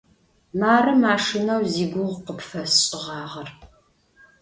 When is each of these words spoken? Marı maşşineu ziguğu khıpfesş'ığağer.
Marı 0.59 0.93
maşşineu 1.01 1.61
ziguğu 1.73 2.15
khıpfesş'ığağer. 2.25 3.49